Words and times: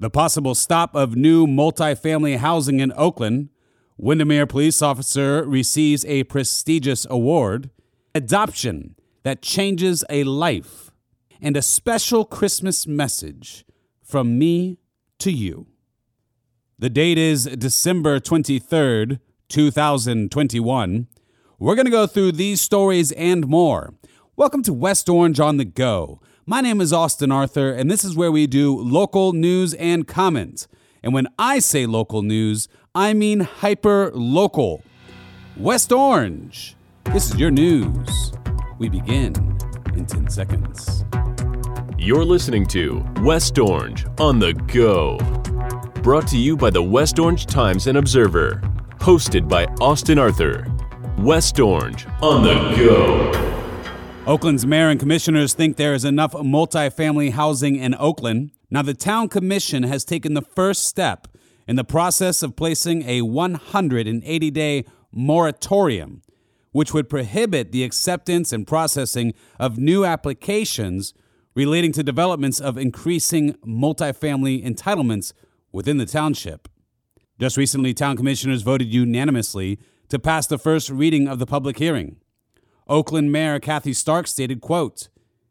The 0.00 0.08
possible 0.08 0.54
stop 0.54 0.96
of 0.96 1.14
new 1.14 1.46
multifamily 1.46 2.38
housing 2.38 2.80
in 2.80 2.90
Oakland. 2.96 3.50
Windermere 3.98 4.46
police 4.46 4.80
officer 4.80 5.44
receives 5.44 6.06
a 6.06 6.24
prestigious 6.24 7.06
award. 7.10 7.68
Adoption 8.14 8.94
that 9.24 9.42
changes 9.42 10.02
a 10.08 10.24
life. 10.24 10.90
And 11.38 11.54
a 11.54 11.60
special 11.60 12.24
Christmas 12.24 12.86
message 12.86 13.66
from 14.02 14.38
me 14.38 14.78
to 15.18 15.30
you. 15.30 15.66
The 16.78 16.88
date 16.88 17.18
is 17.18 17.44
December 17.44 18.20
23rd, 18.20 19.20
2021. 19.50 21.08
We're 21.58 21.74
going 21.74 21.84
to 21.84 21.90
go 21.90 22.06
through 22.06 22.32
these 22.32 22.62
stories 22.62 23.12
and 23.12 23.46
more. 23.46 23.92
Welcome 24.34 24.62
to 24.62 24.72
West 24.72 25.10
Orange 25.10 25.40
on 25.40 25.58
the 25.58 25.66
Go. 25.66 26.22
My 26.46 26.60
name 26.62 26.80
is 26.80 26.92
Austin 26.92 27.30
Arthur, 27.30 27.70
and 27.70 27.90
this 27.90 28.02
is 28.02 28.16
where 28.16 28.32
we 28.32 28.46
do 28.46 28.76
local 28.76 29.32
news 29.34 29.74
and 29.74 30.08
comment. 30.08 30.66
And 31.02 31.12
when 31.12 31.28
I 31.38 31.58
say 31.58 31.84
local 31.86 32.22
news, 32.22 32.66
I 32.94 33.12
mean 33.12 33.40
hyper 33.40 34.10
local. 34.14 34.82
West 35.56 35.92
Orange. 35.92 36.76
This 37.04 37.30
is 37.30 37.36
your 37.36 37.50
news. 37.50 38.32
We 38.78 38.88
begin 38.88 39.34
in 39.94 40.06
10 40.06 40.28
seconds. 40.30 41.04
You're 41.98 42.24
listening 42.24 42.66
to 42.68 43.04
West 43.20 43.58
Orange 43.58 44.06
on 44.18 44.38
the 44.38 44.54
Go. 44.54 45.18
Brought 46.02 46.26
to 46.28 46.38
you 46.38 46.56
by 46.56 46.70
the 46.70 46.82
West 46.82 47.18
Orange 47.18 47.44
Times 47.44 47.86
and 47.86 47.98
Observer. 47.98 48.62
Hosted 48.98 49.46
by 49.46 49.66
Austin 49.80 50.18
Arthur. 50.18 50.66
West 51.18 51.60
Orange 51.60 52.06
on 52.22 52.42
the 52.42 52.54
Go. 52.76 53.59
Oakland's 54.30 54.64
mayor 54.64 54.88
and 54.90 55.00
commissioners 55.00 55.54
think 55.54 55.76
there 55.76 55.92
is 55.92 56.04
enough 56.04 56.34
multifamily 56.34 57.32
housing 57.32 57.74
in 57.74 57.96
Oakland. 57.96 58.52
Now, 58.70 58.80
the 58.80 58.94
town 58.94 59.28
commission 59.28 59.82
has 59.82 60.04
taken 60.04 60.34
the 60.34 60.40
first 60.40 60.84
step 60.84 61.26
in 61.66 61.74
the 61.74 61.82
process 61.82 62.40
of 62.44 62.54
placing 62.54 63.02
a 63.08 63.22
180 63.22 64.50
day 64.52 64.84
moratorium, 65.10 66.22
which 66.70 66.94
would 66.94 67.10
prohibit 67.10 67.72
the 67.72 67.82
acceptance 67.82 68.52
and 68.52 68.68
processing 68.68 69.34
of 69.58 69.78
new 69.78 70.04
applications 70.04 71.12
relating 71.56 71.90
to 71.90 72.04
developments 72.04 72.60
of 72.60 72.78
increasing 72.78 73.54
multifamily 73.66 74.64
entitlements 74.64 75.32
within 75.72 75.96
the 75.96 76.06
township. 76.06 76.68
Just 77.40 77.56
recently, 77.56 77.92
town 77.94 78.16
commissioners 78.16 78.62
voted 78.62 78.94
unanimously 78.94 79.80
to 80.08 80.20
pass 80.20 80.46
the 80.46 80.56
first 80.56 80.88
reading 80.88 81.26
of 81.26 81.40
the 81.40 81.46
public 81.46 81.78
hearing. 81.78 82.20
Oakland 82.90 83.30
Mayor 83.30 83.60
Kathy 83.60 83.92
Stark 83.92 84.26
stated, 84.26 84.60
quote, 84.60 85.08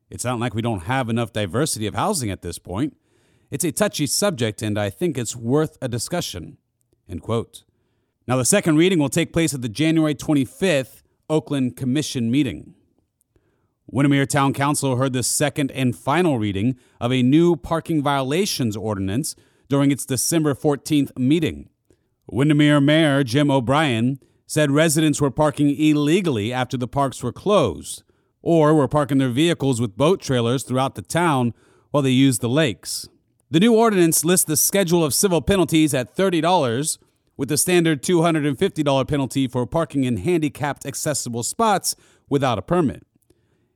It's 0.09 0.25
not 0.25 0.39
like 0.39 0.53
we 0.53 0.61
don't 0.61 0.83
have 0.83 1.07
enough 1.07 1.31
diversity 1.31 1.87
of 1.87 1.95
housing 1.95 2.29
at 2.29 2.41
this 2.41 2.59
point. 2.59 2.97
It's 3.49 3.63
a 3.63 3.71
touchy 3.71 4.07
subject, 4.07 4.61
and 4.61 4.77
I 4.77 4.89
think 4.89 5.17
it's 5.17 5.37
worth 5.37 5.77
a 5.81 5.87
discussion. 5.87 6.57
End 7.07 7.21
quote. 7.21 7.63
Now, 8.27 8.35
the 8.35 8.43
second 8.43 8.75
reading 8.75 8.99
will 8.99 9.09
take 9.09 9.31
place 9.31 9.53
at 9.53 9.61
the 9.61 9.69
January 9.69 10.13
25th 10.13 11.01
Oakland 11.29 11.77
Commission 11.77 12.29
meeting. 12.29 12.75
Windermere 13.87 14.25
Town 14.25 14.53
Council 14.53 14.97
heard 14.97 15.13
the 15.13 15.23
second 15.23 15.71
and 15.71 15.95
final 15.95 16.37
reading 16.37 16.75
of 16.99 17.13
a 17.13 17.23
new 17.23 17.55
parking 17.55 18.03
violations 18.03 18.75
ordinance 18.75 19.35
during 19.69 19.91
its 19.91 20.05
December 20.05 20.53
14th 20.53 21.17
meeting. 21.17 21.69
Windermere 22.27 22.81
Mayor 22.81 23.23
Jim 23.23 23.49
O'Brien 23.49 24.19
said 24.49 24.71
residents 24.71 25.21
were 25.21 25.29
parking 25.29 25.69
illegally 25.79 26.51
after 26.51 26.75
the 26.75 26.87
parks 26.87 27.21
were 27.21 27.31
closed, 27.31 28.01
or 28.41 28.73
were 28.73 28.87
parking 28.87 29.19
their 29.19 29.29
vehicles 29.29 29.79
with 29.79 29.95
boat 29.95 30.19
trailers 30.19 30.63
throughout 30.63 30.95
the 30.95 31.03
town 31.03 31.53
while 31.91 32.01
they 32.01 32.09
used 32.09 32.41
the 32.41 32.49
lakes. 32.49 33.07
The 33.51 33.59
new 33.59 33.75
ordinance 33.75 34.25
lists 34.25 34.47
the 34.47 34.57
schedule 34.57 35.05
of 35.05 35.13
civil 35.13 35.43
penalties 35.43 35.93
at 35.93 36.17
$30, 36.17 36.97
with 37.37 37.47
the 37.47 37.57
standard 37.57 38.01
$250 38.01 39.07
penalty 39.07 39.47
for 39.47 39.67
parking 39.67 40.03
in 40.03 40.17
handicapped 40.17 40.83
accessible 40.83 41.43
spots 41.43 41.95
without 42.27 42.57
a 42.57 42.63
permit. 42.63 43.05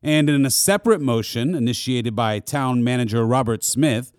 And 0.01 0.27
in 0.27 0.43
a 0.43 0.49
separate 0.49 1.01
motion 1.01 1.53
initiated 1.53 2.15
by 2.15 2.39
town 2.39 2.83
manager 2.83 3.27
Robert 3.27 3.63
Smith, 3.63 4.11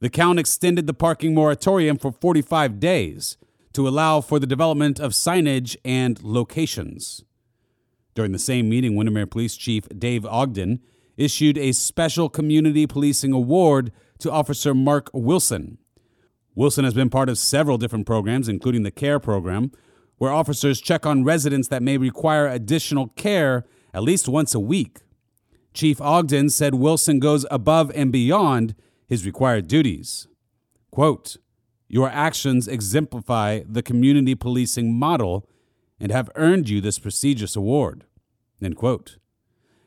the 0.00 0.10
count 0.10 0.38
extended 0.38 0.86
the 0.86 0.92
parking 0.92 1.32
moratorium 1.32 1.96
for 1.96 2.12
45 2.12 2.78
days 2.78 3.38
to 3.72 3.88
allow 3.88 4.20
for 4.20 4.38
the 4.38 4.46
development 4.46 5.00
of 5.00 5.12
signage 5.12 5.76
and 5.84 6.22
locations. 6.22 7.24
During 8.14 8.32
the 8.32 8.38
same 8.38 8.68
meeting, 8.68 8.94
Windermere 8.94 9.26
Police 9.26 9.56
Chief 9.56 9.88
Dave 9.88 10.26
Ogden 10.26 10.80
issued 11.16 11.56
a 11.56 11.72
special 11.72 12.28
community 12.28 12.86
policing 12.86 13.32
award 13.32 13.92
to 14.18 14.30
Officer 14.30 14.74
Mark 14.74 15.10
Wilson. 15.12 15.78
Wilson 16.54 16.84
has 16.84 16.94
been 16.94 17.10
part 17.10 17.28
of 17.28 17.38
several 17.38 17.78
different 17.78 18.06
programs, 18.06 18.48
including 18.48 18.82
the 18.82 18.90
CARE 18.90 19.20
program, 19.20 19.72
where 20.18 20.30
officers 20.30 20.80
check 20.80 21.06
on 21.06 21.24
residents 21.24 21.68
that 21.68 21.82
may 21.82 21.96
require 21.96 22.46
additional 22.46 23.08
care 23.08 23.64
at 23.94 24.02
least 24.02 24.28
once 24.28 24.54
a 24.54 24.60
week. 24.60 25.00
Chief 25.74 26.00
Ogden 26.00 26.50
said 26.50 26.74
Wilson 26.74 27.18
goes 27.18 27.46
above 27.50 27.90
and 27.94 28.12
beyond 28.12 28.74
his 29.06 29.24
required 29.24 29.66
duties. 29.66 30.28
Quote, 30.90 31.38
Your 31.92 32.08
actions 32.08 32.68
exemplify 32.68 33.60
the 33.68 33.82
community 33.82 34.34
policing 34.34 34.98
model 34.98 35.46
and 36.00 36.10
have 36.10 36.30
earned 36.36 36.70
you 36.70 36.80
this 36.80 36.98
prestigious 36.98 37.54
award. 37.54 38.04
End 38.62 38.78
quote. 38.78 39.18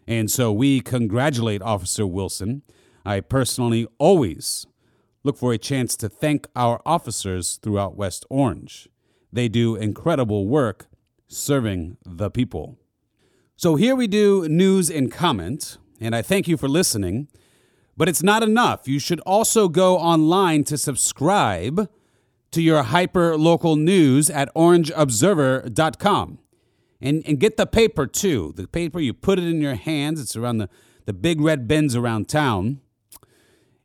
And 0.07 0.29
so 0.29 0.53
we 0.53 0.81
congratulate 0.81 1.63
Officer 1.63 2.05
Wilson. 2.05 2.61
I 3.03 3.21
personally 3.21 3.87
always 3.97 4.67
look 5.23 5.35
for 5.35 5.51
a 5.51 5.57
chance 5.57 5.97
to 5.97 6.07
thank 6.07 6.45
our 6.55 6.79
officers 6.85 7.57
throughout 7.63 7.97
West 7.97 8.23
Orange. 8.29 8.87
They 9.33 9.47
do 9.47 9.75
incredible 9.75 10.47
work 10.47 10.87
serving 11.27 11.97
the 12.05 12.29
people. 12.29 12.77
So 13.55 13.77
here 13.77 13.95
we 13.95 14.05
do 14.05 14.47
news 14.47 14.91
and 14.91 15.11
comment, 15.11 15.79
and 15.99 16.15
I 16.15 16.21
thank 16.21 16.47
you 16.47 16.55
for 16.55 16.69
listening. 16.69 17.29
But 17.97 18.09
it's 18.09 18.23
not 18.23 18.43
enough. 18.43 18.87
You 18.87 18.99
should 18.99 19.21
also 19.21 19.67
go 19.69 19.97
online 19.97 20.63
to 20.65 20.77
subscribe 20.77 21.89
to 22.51 22.61
your 22.61 22.83
hyper 22.83 23.37
local 23.37 23.75
news 23.75 24.29
at 24.29 24.53
orangeobserver.com. 24.53 26.39
And, 27.01 27.23
and 27.27 27.39
get 27.39 27.57
the 27.57 27.65
paper 27.65 28.07
too. 28.07 28.53
The 28.55 28.67
paper, 28.67 28.99
you 28.99 29.13
put 29.13 29.37
it 29.37 29.45
in 29.45 29.61
your 29.61 29.75
hands, 29.75 30.19
it's 30.19 30.35
around 30.35 30.57
the, 30.57 30.69
the 31.05 31.13
big 31.13 31.41
red 31.41 31.67
bins 31.67 31.95
around 31.95 32.29
town. 32.29 32.79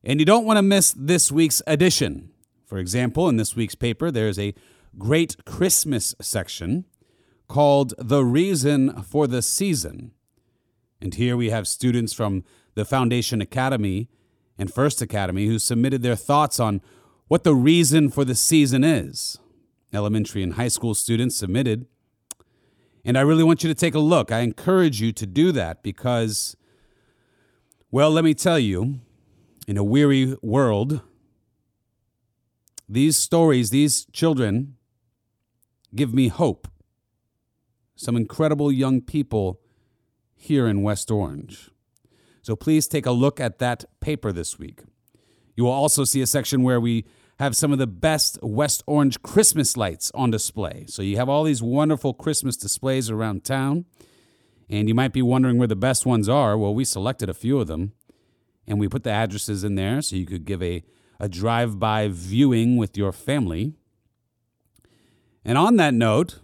And 0.02 0.20
you 0.20 0.26
don't 0.26 0.46
want 0.46 0.56
to 0.56 0.62
miss 0.62 0.92
this 0.92 1.30
week's 1.30 1.62
edition. 1.66 2.30
For 2.64 2.78
example, 2.78 3.28
in 3.28 3.36
this 3.36 3.56
week's 3.56 3.74
paper, 3.74 4.10
there's 4.10 4.38
a 4.38 4.54
great 4.96 5.44
Christmas 5.44 6.14
section 6.20 6.86
called 7.48 7.94
The 7.98 8.24
Reason 8.24 9.02
for 9.02 9.26
the 9.26 9.42
Season. 9.42 10.12
And 11.00 11.14
here 11.14 11.36
we 11.36 11.50
have 11.50 11.66
students 11.66 12.12
from 12.12 12.44
the 12.74 12.84
Foundation 12.84 13.40
Academy 13.40 14.08
and 14.58 14.72
First 14.72 15.00
Academy 15.02 15.46
who 15.46 15.58
submitted 15.58 16.02
their 16.02 16.16
thoughts 16.16 16.60
on 16.60 16.80
what 17.28 17.44
the 17.44 17.54
reason 17.54 18.10
for 18.10 18.24
the 18.24 18.34
season 18.34 18.84
is. 18.84 19.38
Elementary 19.92 20.42
and 20.42 20.54
high 20.54 20.68
school 20.68 20.94
students 20.94 21.36
submitted. 21.36 21.86
And 23.04 23.16
I 23.16 23.22
really 23.22 23.44
want 23.44 23.62
you 23.62 23.68
to 23.68 23.74
take 23.74 23.94
a 23.94 24.00
look. 24.00 24.30
I 24.30 24.40
encourage 24.40 25.00
you 25.00 25.12
to 25.12 25.26
do 25.26 25.52
that 25.52 25.82
because, 25.82 26.56
well, 27.90 28.10
let 28.10 28.24
me 28.24 28.34
tell 28.34 28.58
you, 28.58 29.00
in 29.66 29.76
a 29.76 29.84
weary 29.84 30.36
world, 30.42 31.00
these 32.88 33.16
stories, 33.16 33.70
these 33.70 34.04
children, 34.06 34.76
give 35.94 36.12
me 36.12 36.28
hope. 36.28 36.68
Some 37.94 38.16
incredible 38.16 38.72
young 38.72 39.00
people 39.00 39.60
here 40.34 40.66
in 40.66 40.82
West 40.82 41.10
Orange. 41.10 41.70
So 42.42 42.56
please 42.56 42.88
take 42.88 43.06
a 43.06 43.10
look 43.10 43.40
at 43.40 43.58
that 43.58 43.84
paper 44.00 44.32
this 44.32 44.58
week. 44.58 44.82
You 45.56 45.64
will 45.64 45.72
also 45.72 46.04
see 46.04 46.22
a 46.22 46.26
section 46.26 46.62
where 46.62 46.80
we 46.80 47.04
have 47.38 47.56
some 47.56 47.72
of 47.72 47.78
the 47.78 47.86
best 47.86 48.38
West 48.42 48.82
Orange 48.86 49.22
Christmas 49.22 49.76
lights 49.76 50.10
on 50.14 50.30
display. 50.30 50.84
So 50.88 51.02
you 51.02 51.16
have 51.16 51.28
all 51.28 51.44
these 51.44 51.62
wonderful 51.62 52.14
Christmas 52.14 52.56
displays 52.56 53.10
around 53.10 53.44
town. 53.44 53.86
And 54.68 54.88
you 54.88 54.94
might 54.94 55.12
be 55.12 55.22
wondering 55.22 55.58
where 55.58 55.66
the 55.66 55.74
best 55.74 56.06
ones 56.06 56.28
are. 56.28 56.56
Well, 56.56 56.74
we 56.74 56.84
selected 56.84 57.28
a 57.28 57.34
few 57.34 57.58
of 57.58 57.66
them 57.66 57.92
and 58.66 58.78
we 58.78 58.88
put 58.88 59.02
the 59.02 59.10
addresses 59.10 59.64
in 59.64 59.74
there 59.74 60.00
so 60.00 60.16
you 60.16 60.26
could 60.26 60.44
give 60.44 60.62
a, 60.62 60.84
a 61.18 61.28
drive 61.28 61.78
by 61.78 62.08
viewing 62.08 62.76
with 62.76 62.96
your 62.96 63.10
family. 63.10 63.74
And 65.44 65.58
on 65.58 65.76
that 65.76 65.92
note, 65.92 66.40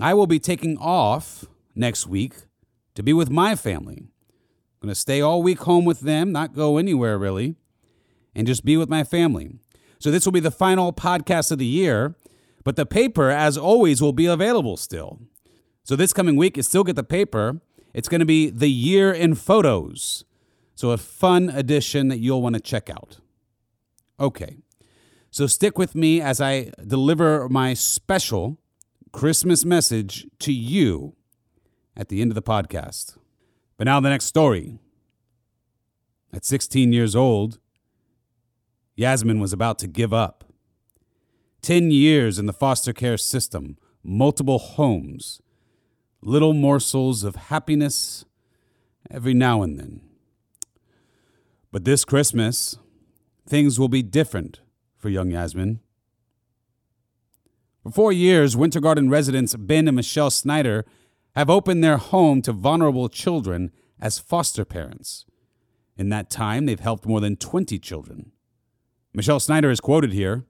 I 0.00 0.14
will 0.14 0.26
be 0.26 0.38
taking 0.38 0.78
off 0.78 1.44
next 1.74 2.06
week 2.06 2.34
to 2.94 3.02
be 3.02 3.12
with 3.12 3.30
my 3.30 3.54
family. 3.54 4.08
I'm 4.80 4.88
going 4.88 4.94
to 4.94 5.00
stay 5.00 5.20
all 5.20 5.42
week 5.42 5.60
home 5.60 5.84
with 5.84 6.00
them, 6.00 6.32
not 6.32 6.54
go 6.54 6.76
anywhere 6.76 7.18
really, 7.18 7.56
and 8.34 8.46
just 8.46 8.64
be 8.64 8.76
with 8.76 8.88
my 8.88 9.04
family. 9.04 9.58
So 9.98 10.10
this 10.10 10.24
will 10.24 10.32
be 10.32 10.40
the 10.40 10.50
final 10.50 10.92
podcast 10.92 11.50
of 11.50 11.58
the 11.58 11.66
year, 11.66 12.14
but 12.62 12.76
the 12.76 12.84
paper, 12.84 13.30
as 13.30 13.56
always, 13.56 14.02
will 14.02 14.12
be 14.12 14.26
available 14.26 14.76
still. 14.76 15.20
So 15.84 15.96
this 15.96 16.12
coming 16.12 16.36
week, 16.36 16.56
you 16.56 16.62
still 16.62 16.84
get 16.84 16.96
the 16.96 17.04
paper. 17.04 17.60
It's 17.94 18.08
going 18.08 18.20
to 18.20 18.26
be 18.26 18.50
the 18.50 18.70
year 18.70 19.12
in 19.12 19.34
photos. 19.34 20.24
So 20.74 20.90
a 20.90 20.98
fun 20.98 21.48
edition 21.48 22.08
that 22.08 22.18
you'll 22.18 22.42
want 22.42 22.54
to 22.54 22.60
check 22.60 22.90
out. 22.90 23.18
Okay. 24.20 24.56
So 25.30 25.46
stick 25.46 25.78
with 25.78 25.94
me 25.94 26.20
as 26.20 26.40
I 26.40 26.72
deliver 26.86 27.48
my 27.48 27.72
special 27.72 28.58
Christmas 29.12 29.64
message 29.64 30.26
to 30.40 30.52
you 30.52 31.14
at 31.96 32.08
the 32.08 32.20
end 32.20 32.30
of 32.30 32.34
the 32.34 32.42
podcast. 32.42 33.16
But 33.76 33.84
now, 33.84 34.00
the 34.00 34.08
next 34.10 34.24
story. 34.24 34.78
At 36.32 36.44
16 36.44 36.92
years 36.92 37.14
old, 37.14 37.58
Yasmin 38.94 39.40
was 39.40 39.52
about 39.52 39.78
to 39.80 39.86
give 39.86 40.12
up. 40.12 40.44
10 41.62 41.90
years 41.90 42.38
in 42.38 42.46
the 42.46 42.52
foster 42.52 42.92
care 42.92 43.18
system, 43.18 43.76
multiple 44.02 44.58
homes, 44.58 45.42
little 46.22 46.52
morsels 46.52 47.24
of 47.24 47.36
happiness 47.36 48.24
every 49.10 49.34
now 49.34 49.62
and 49.62 49.78
then. 49.78 50.00
But 51.72 51.84
this 51.84 52.04
Christmas, 52.04 52.78
things 53.46 53.78
will 53.78 53.88
be 53.88 54.02
different 54.02 54.60
for 54.96 55.08
young 55.08 55.30
Yasmin. 55.30 55.80
For 57.82 57.90
four 57.90 58.12
years, 58.12 58.56
Winter 58.56 58.80
Garden 58.80 59.10
residents 59.10 59.54
Ben 59.54 59.86
and 59.86 59.96
Michelle 59.96 60.30
Snyder 60.30 60.84
have 61.36 61.50
opened 61.50 61.84
their 61.84 61.98
home 61.98 62.40
to 62.42 62.52
vulnerable 62.52 63.08
children 63.08 63.70
as 64.00 64.18
foster 64.18 64.64
parents. 64.64 65.26
In 65.96 66.08
that 66.08 66.30
time, 66.30 66.64
they've 66.64 66.80
helped 66.80 67.06
more 67.06 67.20
than 67.20 67.36
20 67.36 67.78
children. 67.78 68.32
Michelle 69.12 69.40
Snyder 69.40 69.70
is 69.70 69.80
quoted 69.80 70.12
here 70.12 70.44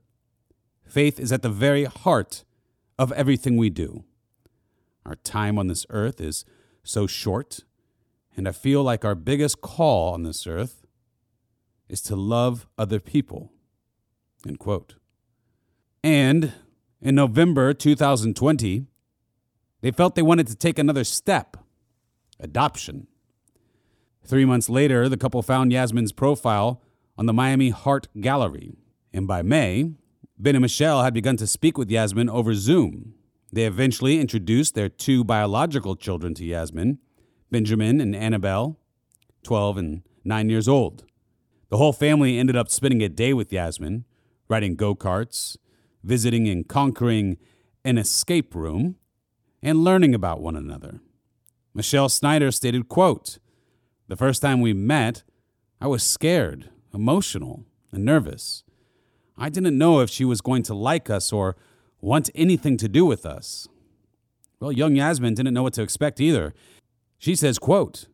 Faith 0.87 1.19
is 1.19 1.33
at 1.33 1.43
the 1.43 1.51
very 1.51 1.85
heart 1.85 2.45
of 2.99 3.11
everything 3.13 3.57
we 3.57 3.69
do. 3.69 4.05
Our 5.05 5.17
time 5.17 5.59
on 5.59 5.67
this 5.67 5.85
earth 5.91 6.21
is 6.21 6.45
so 6.85 7.09
short, 7.09 7.61
and 8.37 8.47
I 8.47 8.53
feel 8.53 8.85
like 8.85 9.05
our 9.05 9.17
biggest 9.17 9.61
call 9.61 10.15
on 10.15 10.23
this 10.23 10.47
earth 10.47 10.87
is 11.89 12.01
to 12.03 12.15
love 12.17 12.69
other 12.79 13.01
people. 13.01 13.53
End 14.47 14.61
quote. 14.61 14.95
And 16.05 16.53
in 17.01 17.17
November 17.17 17.75
2020, 17.75 18.87
they 19.81 19.91
felt 19.91 20.15
they 20.15 20.23
wanted 20.23 20.47
to 20.49 20.57
take 20.57 20.79
another 20.79 21.05
step 21.05 21.57
adoption. 22.41 23.07
Three 24.25 24.45
months 24.45 24.69
later, 24.69 25.09
the 25.09 25.17
couple 25.17 25.43
found 25.43 25.73
Yasmin's 25.73 26.13
profile 26.13 26.83
on 27.17 27.27
the 27.27 27.33
Miami 27.33 27.71
Heart 27.71 28.09
Gallery. 28.21 28.75
And 29.13 29.27
by 29.27 29.43
May, 29.43 29.93
Ben 30.39 30.55
and 30.55 30.63
Michelle 30.63 31.03
had 31.03 31.15
begun 31.15 31.37
to 31.39 31.47
speak 31.47 31.79
with 31.79 31.91
Yasmin 31.91 32.29
over 32.29 32.55
Zoom. 32.55 33.15
They 33.53 33.65
eventually 33.65 34.21
introduced 34.21 34.75
their 34.75 34.89
two 34.89 35.25
biological 35.25 35.97
children 35.97 36.35
to 36.35 36.45
Yasmin, 36.45 36.99
Benjamin 37.51 38.01
and 38.01 38.15
Annabelle, 38.15 38.79
12 39.45 39.79
and 39.79 40.03
9 40.25 40.51
years 40.51 40.69
old. 40.69 41.05
The 41.69 41.79
whole 41.79 41.93
family 41.93 42.39
ended 42.39 42.57
up 42.57 42.69
spending 42.69 43.03
a 43.03 43.09
day 43.09 43.33
with 43.33 43.53
Yasmin, 43.53 44.05
riding 44.49 44.75
go 44.75 44.95
karts, 44.95 45.57
visiting 46.03 46.49
and 46.49 46.69
conquering 46.69 47.39
an 47.85 47.97
escape 47.97 48.55
room, 48.55 48.97
and 49.63 49.85
learning 49.85 50.15
about 50.15 50.41
one 50.41 50.57
another. 50.57 51.01
Michelle 51.75 52.09
Snyder 52.09 52.51
stated, 52.51 52.89
quote, 52.89 53.39
The 54.09 54.17
first 54.17 54.43
time 54.43 54.61
we 54.61 54.73
met, 54.73 55.23
I 55.81 55.87
was 55.87 56.03
scared, 56.03 56.71
emotional, 56.95 57.65
and 57.93 58.05
nervous. 58.05 58.63
I 59.37 59.49
didn't 59.49 59.77
know 59.77 60.01
if 60.01 60.09
she 60.09 60.25
was 60.25 60.41
going 60.41 60.63
to 60.65 60.75
like 60.75 61.11
us 61.11 61.33
or 61.33 61.57
want 62.01 62.31
anything 62.35 62.77
to 62.79 62.89
do 62.89 63.05
with 63.05 63.27
us. 63.27 63.69
Well, 64.61 64.73
young 64.73 64.97
Yasmin 64.97 65.35
didn't 65.35 65.53
know 65.53 65.63
what 65.63 65.75
to 65.75 65.83
expect 65.83 66.21
either. 66.21 66.55
She 67.19 67.35
says, 67.35 67.59
quote, 67.59 68.07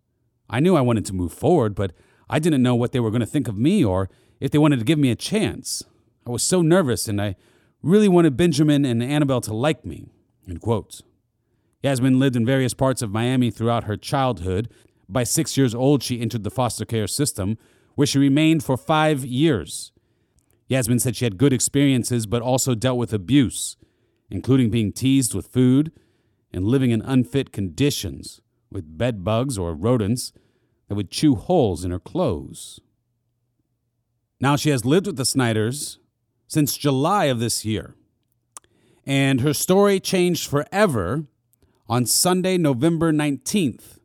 I 0.51 0.61
knew 0.61 0.77
I 0.77 0.81
wanted 0.81 1.07
to 1.07 1.15
move 1.15 1.33
forward, 1.33 1.75
but 1.75 1.93
I 2.29 2.39
didn't 2.39 2.63
know 2.63 2.75
what 2.75 2.93
they 2.93 3.01
were 3.01 3.11
going 3.11 3.21
to 3.21 3.27
think 3.27 3.47
of 3.47 3.57
me 3.57 3.85
or 3.85 4.11
if 4.41 4.51
they 4.51 4.59
wanted 4.59 4.81
to 4.81 4.85
give 4.85 4.99
me 4.99 5.11
a 5.11 5.17
chance. 5.17 5.85
I 6.27 6.31
was 6.31 6.43
so 6.43 6.63
nervous 6.63 7.07
and 7.07 7.21
I 7.21 7.37
really 7.83 8.09
wanted 8.09 8.37
Benjamin 8.37 8.85
and 8.85 9.03
Annabelle 9.03 9.41
to 9.43 9.55
like 9.55 9.85
me. 9.85 10.09
End 10.49 10.61
quote. 10.61 11.03
Yasmin 11.83 12.19
lived 12.19 12.37
in 12.37 12.47
various 12.47 12.75
parts 12.75 13.03
of 13.03 13.11
Miami 13.11 13.51
throughout 13.51 13.85
her 13.85 13.97
childhood. 13.97 14.71
By 15.09 15.25
six 15.25 15.57
years 15.57 15.75
old, 15.75 16.03
she 16.03 16.21
entered 16.21 16.45
the 16.45 16.51
foster 16.51 16.85
care 16.85 17.07
system, 17.07 17.59
where 17.97 18.07
she 18.07 18.19
remained 18.19 18.65
for 18.65 18.77
five 18.77 19.25
years. 19.25 19.93
Yasmin 20.69 21.01
said 21.01 21.17
she 21.17 21.25
had 21.25 21.37
good 21.37 21.53
experiences, 21.53 22.27
but 22.27 22.41
also 22.41 22.75
dealt 22.75 22.99
with 22.99 23.13
abuse, 23.13 23.77
including 24.31 24.71
being 24.71 24.93
teased 24.93 25.35
with 25.35 25.49
food 25.49 25.93
and 26.53 26.65
living 26.65 26.91
in 26.91 27.03
unfit 27.03 27.53
conditions 27.53 28.41
with 28.71 28.97
bed 28.97 29.25
bugs 29.25 29.59
or 29.59 29.75
rodents 29.75 30.33
that 30.89 30.95
would 30.95 31.11
chew 31.11 31.35
holes 31.35 31.85
in 31.85 31.91
her 31.91 31.99
clothes. 31.99 32.81
Now 34.41 34.57
she 34.57 34.71
has 34.71 34.85
lived 34.85 35.07
with 35.07 35.17
the 35.17 35.25
Snyders 35.25 35.99
since 36.47 36.77
July 36.77 37.27
of 37.27 37.39
this 37.39 37.65
year, 37.65 37.95
and 39.05 39.41
her 39.41 39.53
story 39.53 40.01
changed 40.01 40.49
forever 40.49 41.27
on 41.93 42.07
Sunday, 42.07 42.57
November 42.57 43.13
19th, 43.13 43.99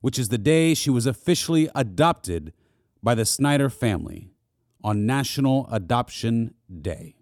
which 0.00 0.18
is 0.18 0.30
the 0.30 0.38
day 0.38 0.72
she 0.72 0.88
was 0.88 1.04
officially 1.04 1.68
adopted 1.74 2.50
by 3.02 3.14
the 3.14 3.26
Snyder 3.26 3.68
family 3.68 4.30
on 4.82 5.04
National 5.04 5.68
Adoption 5.70 6.54
Day. 6.80 7.14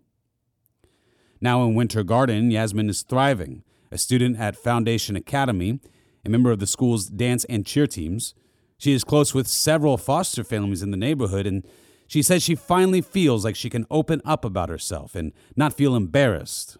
Now 1.41 1.65
in 1.65 1.75
Winter 1.75 2.05
Garden, 2.05 2.53
Yasmin 2.53 2.89
is 2.89 3.03
thriving, 3.03 3.65
a 3.91 3.99
student 3.99 4.39
at 4.39 4.55
Foundation 4.55 5.17
Academy, 5.17 5.81
a 6.25 6.29
member 6.29 6.53
of 6.53 6.61
the 6.61 6.67
school's 6.69 7.07
dance 7.07 7.45
and 7.47 7.67
cheer 7.67 7.89
teams. 7.89 8.37
She 8.79 8.93
is 8.93 9.03
close 9.03 9.35
with 9.35 9.49
several 9.49 9.97
foster 9.97 10.45
families 10.45 10.85
in 10.85 10.93
the 10.93 10.97
neighborhood, 10.97 11.45
and 11.45 11.67
she 12.07 12.23
says 12.23 12.45
she 12.45 12.55
finally 12.55 13.01
feels 13.01 13.45
like 13.45 13.57
she 13.57 13.69
can 13.69 13.85
open 13.91 14.23
up 14.25 14.45
about 14.45 14.69
herself 14.69 15.17
and 15.17 15.33
not 15.57 15.73
feel 15.73 15.97
embarrassed. 15.97 16.79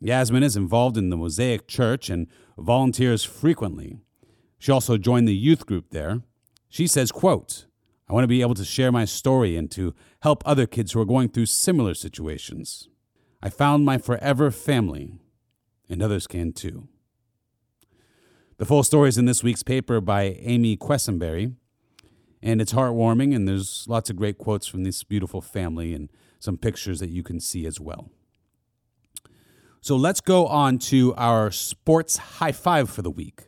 Yasmin 0.00 0.42
is 0.42 0.56
involved 0.56 0.96
in 0.96 1.10
the 1.10 1.16
Mosaic 1.16 1.66
Church 1.66 2.10
and 2.10 2.26
volunteers 2.58 3.24
frequently. 3.24 3.98
She 4.58 4.72
also 4.72 4.96
joined 4.98 5.26
the 5.26 5.36
youth 5.36 5.66
group 5.66 5.90
there. 5.90 6.22
She 6.68 6.86
says, 6.86 7.12
quote, 7.12 7.66
I 8.08 8.12
want 8.12 8.24
to 8.24 8.28
be 8.28 8.40
able 8.40 8.54
to 8.54 8.64
share 8.64 8.92
my 8.92 9.04
story 9.04 9.56
and 9.56 9.70
to 9.72 9.94
help 10.20 10.42
other 10.46 10.66
kids 10.66 10.92
who 10.92 11.00
are 11.00 11.06
going 11.06 11.28
through 11.28 11.46
similar 11.46 11.94
situations. 11.94 12.88
I 13.42 13.48
found 13.48 13.84
my 13.84 13.98
forever 13.98 14.50
family, 14.50 15.18
and 15.88 16.02
others 16.02 16.26
can 16.26 16.52
too. 16.52 16.88
The 18.58 18.64
full 18.64 18.82
story 18.82 19.08
is 19.08 19.18
in 19.18 19.26
this 19.26 19.42
week's 19.42 19.62
paper 19.62 20.00
by 20.00 20.36
Amy 20.40 20.76
Quesenberry, 20.76 21.54
and 22.42 22.60
it's 22.60 22.72
heartwarming, 22.72 23.34
and 23.34 23.48
there's 23.48 23.86
lots 23.88 24.08
of 24.08 24.16
great 24.16 24.38
quotes 24.38 24.66
from 24.66 24.84
this 24.84 25.02
beautiful 25.02 25.40
family 25.40 25.92
and 25.92 26.10
some 26.38 26.56
pictures 26.56 27.00
that 27.00 27.10
you 27.10 27.22
can 27.22 27.40
see 27.40 27.66
as 27.66 27.80
well. 27.80 28.10
So 29.86 29.94
let's 29.94 30.20
go 30.20 30.48
on 30.48 30.78
to 30.90 31.14
our 31.14 31.52
sports 31.52 32.16
high 32.16 32.50
five 32.50 32.90
for 32.90 33.02
the 33.02 33.10
week. 33.10 33.44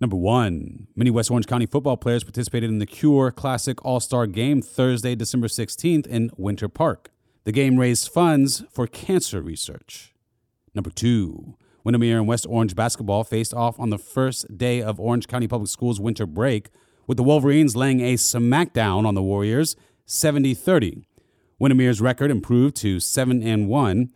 Number 0.00 0.16
one, 0.16 0.88
many 0.96 1.12
West 1.12 1.30
Orange 1.30 1.46
County 1.46 1.66
football 1.66 1.96
players 1.96 2.24
participated 2.24 2.70
in 2.70 2.80
the 2.80 2.86
Cure 2.86 3.30
Classic 3.30 3.84
All 3.84 4.00
Star 4.00 4.26
Game 4.26 4.60
Thursday, 4.62 5.14
December 5.14 5.46
16th 5.46 6.04
in 6.08 6.32
Winter 6.36 6.68
Park. 6.68 7.12
The 7.44 7.52
game 7.52 7.78
raised 7.78 8.08
funds 8.08 8.64
for 8.68 8.88
cancer 8.88 9.40
research. 9.40 10.12
Number 10.74 10.90
two, 10.90 11.56
Windermere 11.84 12.18
and 12.18 12.26
West 12.26 12.46
Orange 12.50 12.74
basketball 12.74 13.22
faced 13.22 13.54
off 13.54 13.78
on 13.78 13.90
the 13.90 13.96
first 13.98 14.58
day 14.58 14.82
of 14.82 14.98
Orange 14.98 15.28
County 15.28 15.46
Public 15.46 15.70
Schools 15.70 16.00
winter 16.00 16.26
break, 16.26 16.70
with 17.06 17.16
the 17.16 17.22
Wolverines 17.22 17.76
laying 17.76 18.00
a 18.00 18.14
smackdown 18.14 19.06
on 19.06 19.14
the 19.14 19.22
Warriors 19.22 19.76
70 20.04 20.52
30. 20.52 21.06
Windermere's 21.60 22.00
record 22.00 22.32
improved 22.32 22.74
to 22.78 22.98
7 22.98 23.40
and 23.40 23.68
1. 23.68 24.10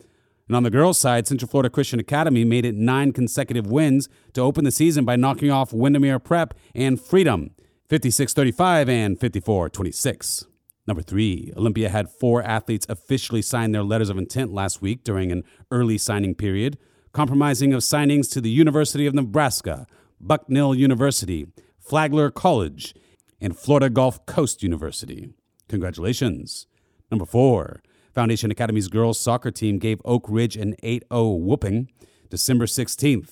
And 0.50 0.57
on 0.57 0.64
the 0.64 0.71
girls' 0.71 0.99
side, 0.99 1.28
Central 1.28 1.49
Florida 1.49 1.71
Christian 1.71 2.00
Academy 2.00 2.45
made 2.45 2.64
it 2.64 2.75
nine 2.75 3.12
consecutive 3.12 3.69
wins 3.69 4.09
to 4.33 4.40
open 4.40 4.64
the 4.64 4.73
season 4.73 5.04
by 5.04 5.14
knocking 5.14 5.49
off 5.49 5.73
Windermere 5.73 6.19
Prep 6.19 6.54
and 6.75 7.00
Freedom 7.00 7.52
56 7.88 8.33
35 8.33 8.88
and 8.88 9.21
54 9.21 9.69
26. 9.69 10.47
Number 10.88 11.02
three, 11.02 11.52
Olympia 11.57 11.88
had 11.88 12.11
four 12.11 12.42
athletes 12.42 12.85
officially 12.88 13.42
sign 13.42 13.71
their 13.71 13.85
letters 13.85 14.11
of 14.11 14.19
intent 14.19 14.52
last 14.52 14.83
week 14.83 15.04
during 15.04 15.30
an 15.30 15.45
early 15.71 15.97
signing 15.97 16.35
period, 16.35 16.78
compromising 17.12 17.73
of 17.73 17.83
signings 17.83 18.28
to 18.33 18.40
the 18.40 18.50
University 18.50 19.07
of 19.07 19.14
Nebraska, 19.14 19.87
Bucknell 20.21 20.75
University, 20.75 21.47
Flagler 21.78 22.28
College, 22.28 22.92
and 23.40 23.57
Florida 23.57 23.88
Gulf 23.88 24.26
Coast 24.26 24.64
University. 24.64 25.28
Congratulations. 25.69 26.66
Number 27.09 27.25
four, 27.25 27.85
Foundation 28.14 28.50
Academy's 28.50 28.88
girls 28.88 29.19
soccer 29.19 29.50
team 29.50 29.79
gave 29.79 30.00
Oak 30.05 30.26
Ridge 30.29 30.57
an 30.57 30.75
8 30.83 31.05
0 31.12 31.31
whooping 31.31 31.90
December 32.29 32.67
16th. 32.67 33.31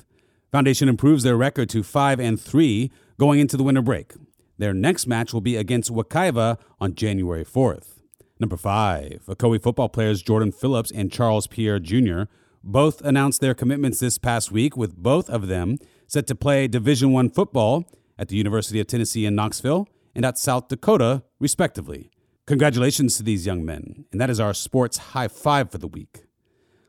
Foundation 0.51 0.89
improves 0.89 1.23
their 1.23 1.37
record 1.37 1.69
to 1.71 1.83
5 1.83 2.21
and 2.21 2.41
3 2.41 2.91
going 3.19 3.41
into 3.41 3.57
the 3.57 3.63
winter 3.63 3.83
break. 3.83 4.15
Their 4.57 4.75
next 4.75 5.07
match 5.07 5.33
will 5.33 5.41
be 5.41 5.57
against 5.57 5.93
Wekiva 5.93 6.59
on 6.81 6.95
January 6.95 7.45
4th. 7.45 7.99
Number 8.41 8.57
5, 8.57 9.25
Ocoee 9.29 9.63
football 9.63 9.89
players 9.89 10.23
Jordan 10.23 10.53
Phillips 10.53 10.93
and 10.93 11.13
Charles 11.13 11.47
Pierre 11.47 11.81
Jr. 11.81 12.23
both 12.63 13.01
announced 13.03 13.41
their 13.41 13.55
commitments 13.55 13.99
this 13.99 14.17
past 14.17 14.53
week 14.53 14.77
with 14.77 14.97
both 14.97 15.29
of 15.29 15.49
them 15.49 15.79
set 16.07 16.27
to 16.29 16.35
play 16.35 16.69
Division 16.69 17.13
1 17.13 17.31
football 17.31 17.85
at 18.17 18.29
the 18.29 18.37
University 18.37 18.81
of 18.81 18.87
Tennessee 18.87 19.27
in 19.27 19.35
Knoxville 19.35 19.89
and 20.15 20.25
at 20.25 20.39
South 20.39 20.69
Dakota 20.69 21.23
respectively. 21.41 22.11
Congratulations 22.49 23.19
to 23.19 23.23
these 23.23 23.45
young 23.45 23.63
men, 23.63 24.07
and 24.11 24.19
that 24.19 24.31
is 24.31 24.41
our 24.41 24.55
sports 24.55 24.97
high 24.97 25.29
five 25.29 25.71
for 25.71 25.77
the 25.77 25.87
week. 25.87 26.25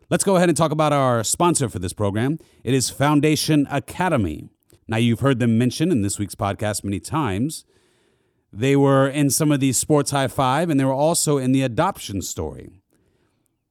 Let's 0.10 0.24
go 0.24 0.38
ahead 0.38 0.48
and 0.48 0.58
talk 0.58 0.72
about 0.72 0.94
our 0.94 1.22
sponsor 1.22 1.68
for 1.68 1.80
this 1.80 1.92
program. 1.92 2.40
It 2.64 2.74
is 2.74 2.90
Foundation 2.90 3.68
Academy. 3.70 4.48
Now, 4.88 4.96
you've 4.96 5.20
heard 5.20 5.40
them 5.40 5.58
mentioned 5.58 5.92
in 5.92 6.02
this 6.02 6.18
week's 6.18 6.34
podcast 6.34 6.86
many 6.86 7.02
times. 7.02 7.66
They 8.54 8.78
were 8.78 9.10
in 9.10 9.30
some 9.30 9.52
of 9.52 9.60
these 9.60 9.78
sports 9.78 10.12
high 10.12 10.30
five, 10.30 10.70
and 10.70 10.80
they 10.80 10.86
were 10.86 10.94
also 10.94 11.38
in 11.38 11.52
the 11.52 11.64
adoption 11.64 12.22
story. 12.22 12.82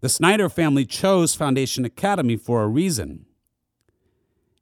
The 0.02 0.10
Snyder 0.10 0.50
family 0.50 0.84
chose 0.84 1.34
Foundation 1.34 1.86
Academy 1.86 2.36
for 2.36 2.62
a 2.62 2.68
reason. 2.68 3.24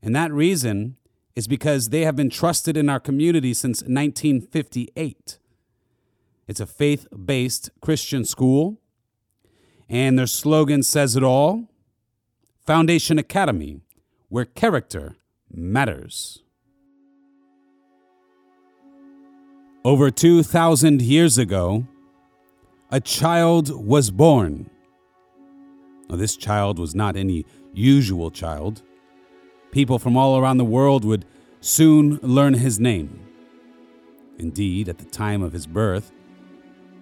And 0.00 0.14
that 0.14 0.33
reason 0.33 0.95
is 1.35 1.49
because 1.49 1.88
they 1.88 2.02
have 2.02 2.14
been 2.14 2.30
trusted 2.30 2.76
in 2.76 2.88
our 2.88 3.00
community 3.00 3.52
since 3.52 3.83
1958. 3.83 5.38
It's 6.49 6.61
a 6.61 6.67
faith 6.67 7.07
based 7.12 7.71
Christian 7.81 8.25
school, 8.25 8.79
and 9.88 10.19
their 10.19 10.29
slogan 10.29 10.83
says 10.83 11.17
it 11.17 11.23
all 11.23 11.69
Foundation 12.65 13.19
Academy, 13.19 13.81
where 14.29 14.45
character 14.45 15.17
matters. 15.53 16.43
Over 19.85 20.11
2,000 20.11 21.00
years 21.00 21.38
ago, 21.38 21.87
a 22.91 23.00
child 23.00 23.71
was 23.71 24.11
born. 24.11 24.69
Now, 26.09 26.17
this 26.17 26.37
child 26.37 26.79
was 26.79 26.95
not 26.95 27.17
any 27.17 27.45
usual 27.73 28.31
child. 28.31 28.83
People 29.71 29.99
from 29.99 30.17
all 30.17 30.38
around 30.38 30.59
the 30.59 30.65
world 30.65 31.05
would 31.05 31.25
soon 31.61 32.19
learn 32.23 32.55
his 32.55 32.79
name. 32.79 33.21
Indeed, 34.38 34.88
at 34.88 34.99
the 34.99 35.05
time 35.05 35.43
of 35.43 35.53
his 35.53 35.67
birth, 35.67 36.12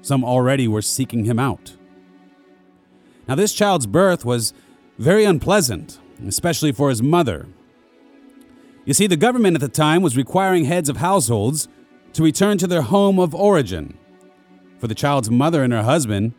some 0.04 0.22
already 0.24 0.68
were 0.68 0.82
seeking 0.82 1.24
him 1.24 1.38
out. 1.38 1.76
Now, 3.26 3.34
this 3.34 3.54
child's 3.54 3.86
birth 3.86 4.24
was 4.24 4.52
very 4.98 5.24
unpleasant, 5.24 5.98
especially 6.26 6.72
for 6.72 6.90
his 6.90 7.02
mother. 7.02 7.46
You 8.84 8.92
see, 8.92 9.06
the 9.06 9.16
government 9.16 9.54
at 9.54 9.62
the 9.62 9.68
time 9.68 10.02
was 10.02 10.16
requiring 10.16 10.66
heads 10.66 10.90
of 10.90 10.98
households 10.98 11.68
to 12.12 12.22
return 12.22 12.58
to 12.58 12.66
their 12.66 12.82
home 12.82 13.18
of 13.18 13.34
origin. 13.34 13.98
For 14.78 14.88
the 14.88 14.94
child's 14.94 15.30
mother 15.30 15.62
and 15.62 15.72
her 15.72 15.82
husband, 15.82 16.34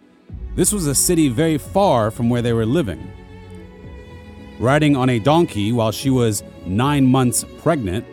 this 0.56 0.72
was 0.72 0.86
a 0.86 0.94
city 0.94 1.28
very 1.28 1.58
far 1.58 2.12
from 2.12 2.30
where 2.30 2.44
they 2.44 2.54
were 2.54 2.68
living. 2.68 3.12
Riding 4.60 4.96
on 4.96 5.10
a 5.10 5.20
donkey 5.20 5.72
while 5.72 5.92
she 5.92 6.12
was 6.12 6.44
nine 6.68 7.06
months 7.06 7.44
pregnant, 7.58 8.06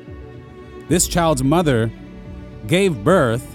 this 0.88 1.06
child's 1.06 1.44
mother 1.44 1.92
gave 2.66 3.04
birth 3.04 3.51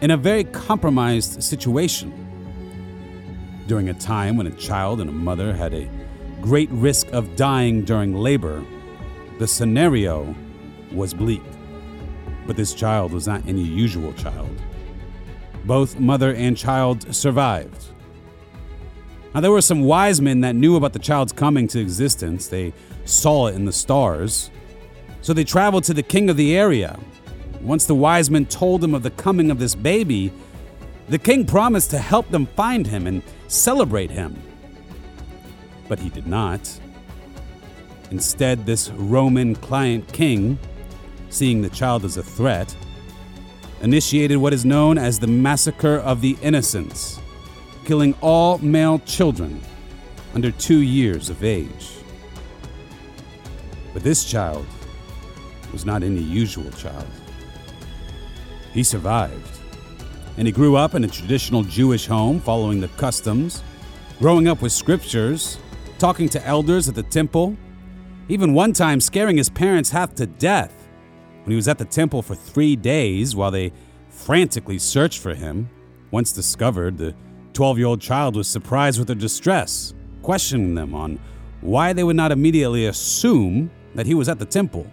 in 0.00 0.10
a 0.10 0.16
very 0.16 0.44
compromised 0.44 1.42
situation. 1.42 2.12
During 3.66 3.88
a 3.88 3.94
time 3.94 4.36
when 4.36 4.46
a 4.46 4.52
child 4.52 5.00
and 5.00 5.10
a 5.10 5.12
mother 5.12 5.52
had 5.52 5.74
a 5.74 5.88
great 6.40 6.70
risk 6.70 7.08
of 7.12 7.34
dying 7.36 7.82
during 7.82 8.14
labor, 8.14 8.64
the 9.38 9.46
scenario 9.46 10.34
was 10.92 11.14
bleak. 11.14 11.42
But 12.46 12.56
this 12.56 12.74
child 12.74 13.12
was 13.12 13.26
not 13.26 13.46
any 13.48 13.62
usual 13.62 14.12
child. 14.12 14.50
Both 15.64 15.98
mother 15.98 16.34
and 16.34 16.56
child 16.56 17.14
survived. 17.14 17.86
Now, 19.34 19.40
there 19.40 19.50
were 19.50 19.60
some 19.60 19.82
wise 19.82 20.20
men 20.20 20.40
that 20.42 20.54
knew 20.54 20.76
about 20.76 20.92
the 20.92 20.98
child's 20.98 21.32
coming 21.32 21.68
to 21.68 21.80
existence. 21.80 22.48
They 22.48 22.72
saw 23.04 23.48
it 23.48 23.54
in 23.54 23.64
the 23.64 23.72
stars. 23.72 24.50
So 25.20 25.32
they 25.32 25.44
traveled 25.44 25.84
to 25.84 25.94
the 25.94 26.02
king 26.02 26.30
of 26.30 26.36
the 26.36 26.56
area. 26.56 26.98
Once 27.60 27.86
the 27.86 27.94
wise 27.94 28.30
men 28.30 28.46
told 28.46 28.82
him 28.82 28.94
of 28.94 29.02
the 29.02 29.10
coming 29.10 29.50
of 29.50 29.58
this 29.58 29.74
baby, 29.74 30.32
the 31.08 31.18
king 31.18 31.46
promised 31.46 31.90
to 31.90 31.98
help 31.98 32.28
them 32.30 32.46
find 32.46 32.86
him 32.86 33.06
and 33.06 33.22
celebrate 33.48 34.10
him. 34.10 34.40
But 35.88 35.98
he 35.98 36.08
did 36.08 36.26
not. 36.26 36.80
Instead, 38.10 38.66
this 38.66 38.90
Roman 38.90 39.54
client 39.56 40.12
king 40.12 40.58
seeing 41.28 41.62
the 41.62 41.70
child 41.70 42.04
as 42.04 42.16
a 42.16 42.22
threat, 42.22 42.74
initiated 43.82 44.38
what 44.38 44.52
is 44.52 44.64
known 44.64 44.98
as 44.98 45.18
the 45.18 45.26
Massacre 45.26 45.96
of 45.96 46.20
the 46.20 46.36
Innocents, 46.42 47.20
killing 47.84 48.14
all 48.20 48.58
male 48.58 48.98
children 49.00 49.60
under 50.34 50.50
two 50.50 50.80
years 50.80 51.30
of 51.30 51.44
age. 51.44 51.90
But 53.92 54.02
this 54.02 54.24
child 54.24 54.66
was 55.72 55.84
not 55.84 56.02
any 56.02 56.20
usual 56.20 56.70
child. 56.72 57.06
He 58.76 58.82
survived, 58.82 59.58
and 60.36 60.46
he 60.46 60.52
grew 60.52 60.76
up 60.76 60.94
in 60.94 61.02
a 61.02 61.08
traditional 61.08 61.62
Jewish 61.62 62.06
home 62.06 62.40
following 62.40 62.78
the 62.78 62.88
customs, 62.88 63.62
growing 64.18 64.48
up 64.48 64.60
with 64.60 64.70
scriptures, 64.70 65.58
talking 65.98 66.28
to 66.28 66.46
elders 66.46 66.86
at 66.86 66.94
the 66.94 67.02
temple, 67.02 67.56
even 68.28 68.52
one 68.52 68.74
time 68.74 69.00
scaring 69.00 69.38
his 69.38 69.48
parents 69.48 69.88
half 69.88 70.14
to 70.16 70.26
death 70.26 70.74
when 71.42 71.52
he 71.52 71.56
was 71.56 71.68
at 71.68 71.78
the 71.78 71.86
temple 71.86 72.20
for 72.20 72.34
three 72.34 72.76
days 72.76 73.34
while 73.34 73.50
they 73.50 73.72
frantically 74.10 74.78
searched 74.78 75.22
for 75.22 75.34
him, 75.34 75.70
once 76.10 76.30
discovered, 76.30 76.98
the 76.98 77.14
12 77.54 77.78
year 77.78 77.86
old 77.86 78.02
child 78.02 78.36
was 78.36 78.46
surprised 78.46 78.98
with 78.98 79.06
their 79.06 79.16
distress, 79.16 79.94
questioning 80.20 80.74
them 80.74 80.94
on 80.94 81.18
why 81.62 81.94
they 81.94 82.04
would 82.04 82.14
not 82.16 82.30
immediately 82.30 82.84
assume 82.84 83.70
that 83.94 84.04
he 84.04 84.12
was 84.12 84.28
at 84.28 84.38
the 84.38 84.44
temple. 84.44 84.86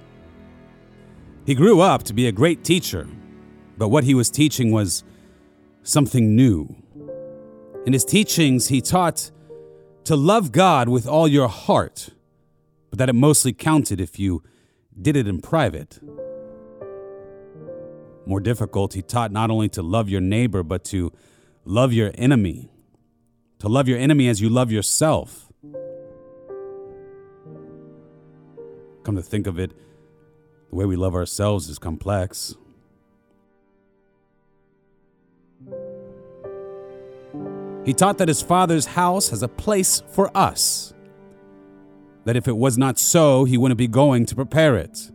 He 1.46 1.54
grew 1.54 1.82
up 1.82 2.04
to 2.04 2.14
be 2.14 2.28
a 2.28 2.32
great 2.32 2.64
teacher, 2.64 3.10
but 3.78 3.90
what 3.90 4.04
he 4.04 4.14
was 4.14 4.30
teaching 4.30 4.72
was 4.72 5.04
something 5.84 6.36
new. 6.36 6.76
In 7.86 7.94
his 7.94 8.06
teachings, 8.06 8.68
he 8.68 8.82
taught 8.82 9.32
to 10.06 10.16
love 10.16 10.52
God 10.52 10.90
with 10.90 11.08
all 11.08 11.28
your 11.28 11.48
heart, 11.48 12.10
but 12.90 13.00
that 13.00 13.10
it 13.10 13.14
mostly 13.14 13.54
counted 13.54 14.00
if 14.00 14.20
you 14.20 14.44
did 15.02 15.16
it 15.16 15.28
in 15.28 15.42
private. 15.42 16.00
More 18.26 18.40
difficult, 18.40 18.94
he 18.94 19.02
taught 19.02 19.32
not 19.32 19.50
only 19.50 19.68
to 19.70 19.82
love 19.82 20.08
your 20.08 20.22
neighbor, 20.22 20.64
but 20.64 20.84
to 20.86 21.12
love 21.66 21.92
your 21.92 22.12
enemy. 22.16 22.70
To 23.60 23.68
love 23.68 23.88
your 23.88 23.98
enemy 23.98 24.28
as 24.28 24.42
you 24.42 24.50
love 24.50 24.72
yourself. 24.72 25.52
Come 29.04 29.16
to 29.16 29.22
think 29.22 29.48
of 29.48 29.60
it, 29.60 29.74
the 30.70 30.76
way 30.76 30.86
we 30.86 30.96
love 30.96 31.16
ourselves 31.16 31.68
is 31.68 31.78
complex. 31.78 32.56
He 37.86 37.94
taught 37.94 38.18
that 38.20 38.28
his 38.28 38.42
father's 38.42 38.86
house 38.86 39.30
has 39.30 39.44
a 39.44 39.48
place 39.48 40.02
for 40.08 40.36
us. 40.36 40.94
That 42.26 42.38
if 42.38 42.48
it 42.48 42.56
was 42.56 42.78
not 42.78 42.98
so, 42.98 43.44
he 43.44 43.58
wouldn't 43.58 43.78
be 43.78 43.88
going 43.88 44.26
to 44.28 44.36
prepare 44.36 44.78
it. 44.78 45.12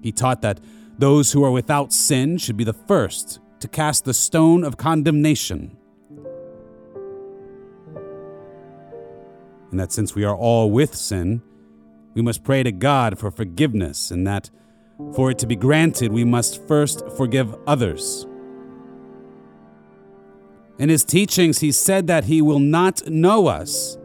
He 0.00 0.12
taught 0.12 0.42
that 0.42 0.60
those 0.98 1.32
who 1.32 1.42
are 1.44 1.50
without 1.50 1.92
sin 1.92 2.38
should 2.38 2.56
be 2.56 2.64
the 2.64 2.72
first 2.72 3.40
to 3.60 3.68
cast 3.68 4.04
the 4.04 4.14
stone 4.14 4.62
of 4.62 4.76
condemnation. 4.76 5.76
And 9.70 9.78
that 9.78 9.92
since 9.92 10.14
we 10.14 10.24
are 10.24 10.36
all 10.36 10.70
with 10.70 10.94
sin, 10.94 11.42
we 12.14 12.22
must 12.22 12.42
pray 12.42 12.62
to 12.62 12.72
God 12.72 13.18
for 13.18 13.30
forgiveness, 13.30 14.10
and 14.10 14.26
that 14.26 14.50
for 15.14 15.30
it 15.30 15.38
to 15.38 15.46
be 15.46 15.56
granted, 15.56 16.12
we 16.12 16.24
must 16.24 16.66
first 16.66 17.08
forgive 17.16 17.54
others. 17.66 18.26
In 20.78 20.88
his 20.88 21.04
teachings, 21.04 21.58
he 21.58 21.72
said 21.72 22.06
that 22.06 22.24
he 22.24 22.40
will 22.40 22.60
not 22.60 23.06
know 23.08 23.46
us 23.46 23.98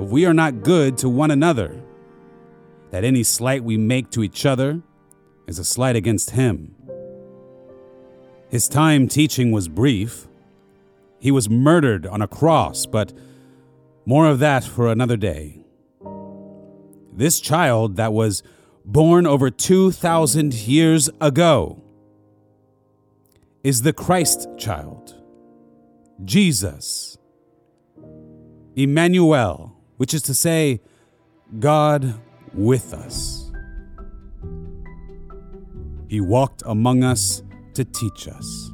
if 0.00 0.08
we 0.08 0.24
are 0.24 0.34
not 0.34 0.62
good 0.62 0.96
to 0.98 1.08
one 1.08 1.30
another, 1.30 1.82
that 2.90 3.04
any 3.04 3.22
slight 3.22 3.64
we 3.64 3.76
make 3.76 4.10
to 4.10 4.22
each 4.22 4.46
other, 4.46 4.82
is 5.46 5.58
a 5.58 5.64
slight 5.64 5.96
against 5.96 6.30
him. 6.30 6.74
His 8.48 8.68
time 8.68 9.08
teaching 9.08 9.50
was 9.50 9.68
brief. 9.68 10.28
He 11.18 11.30
was 11.30 11.48
murdered 11.48 12.06
on 12.06 12.22
a 12.22 12.28
cross, 12.28 12.86
but 12.86 13.12
more 14.04 14.26
of 14.26 14.38
that 14.40 14.64
for 14.64 14.88
another 14.88 15.16
day. 15.16 15.64
This 17.12 17.40
child 17.40 17.96
that 17.96 18.12
was 18.12 18.42
born 18.84 19.26
over 19.26 19.50
2,000 19.50 20.54
years 20.54 21.10
ago 21.20 21.82
is 23.62 23.82
the 23.82 23.92
Christ 23.92 24.48
child, 24.58 25.14
Jesus, 26.24 27.16
Emmanuel, 28.74 29.76
which 29.96 30.14
is 30.14 30.22
to 30.22 30.34
say, 30.34 30.80
God 31.58 32.20
with 32.54 32.92
us. 32.92 33.50
He 36.08 36.20
walked 36.20 36.62
among 36.66 37.04
us 37.04 37.42
to 37.74 37.84
teach 37.84 38.28
us. 38.28 38.70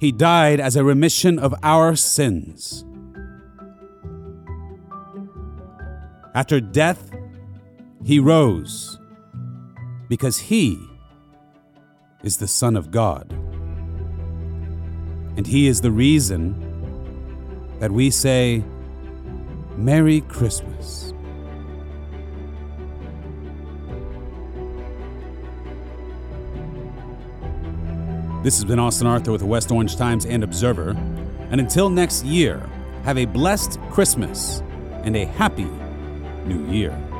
He 0.00 0.10
died 0.10 0.58
as 0.60 0.76
a 0.76 0.84
remission 0.84 1.38
of 1.38 1.54
our 1.62 1.96
sins. 1.96 2.84
After 6.34 6.60
death, 6.60 7.13
he 8.04 8.18
rose 8.18 8.98
because 10.08 10.38
he 10.38 10.78
is 12.22 12.38
the 12.38 12.48
Son 12.48 12.76
of 12.76 12.90
God. 12.90 13.30
And 15.36 15.46
He 15.46 15.66
is 15.66 15.80
the 15.80 15.90
reason 15.90 16.54
that 17.80 17.90
we 17.90 18.10
say, 18.10 18.64
Merry 19.76 20.20
Christmas. 20.22 21.12
This 28.42 28.56
has 28.56 28.64
been 28.64 28.78
Austin 28.78 29.06
Arthur 29.06 29.32
with 29.32 29.40
the 29.40 29.46
West 29.46 29.70
Orange 29.70 29.96
Times 29.96 30.26
and 30.26 30.44
Observer. 30.44 30.90
And 31.50 31.60
until 31.60 31.88
next 31.90 32.24
year, 32.24 32.66
have 33.04 33.18
a 33.18 33.24
blessed 33.24 33.80
Christmas 33.90 34.62
and 35.02 35.16
a 35.16 35.24
happy 35.24 35.68
New 36.46 36.64
Year. 36.70 37.13